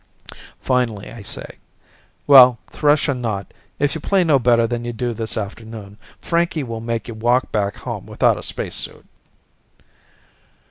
Finally, 0.59 1.11
I 1.11 1.21
say, 1.21 1.57
"Well, 2.25 2.57
thrush 2.71 3.07
or 3.07 3.13
not, 3.13 3.53
if 3.77 3.93
you 3.93 4.01
play 4.01 4.23
no 4.23 4.39
better 4.39 4.65
than 4.65 4.83
you 4.83 4.91
do 4.91 5.13
this 5.13 5.37
afternoon, 5.37 5.99
Frankie 6.19 6.63
will 6.63 6.81
make 6.81 7.07
you 7.07 7.13
walk 7.13 7.51
back 7.51 7.75
home 7.75 8.07
without 8.07 8.35
a 8.39 8.41
spacesuit." 8.41 9.05